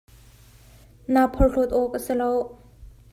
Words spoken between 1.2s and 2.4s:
porhlawt awk a si lo.